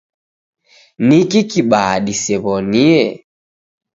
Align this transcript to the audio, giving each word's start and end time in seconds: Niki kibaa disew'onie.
Niki 1.07 1.39
kibaa 1.51 1.95
disew'onie. 2.05 2.99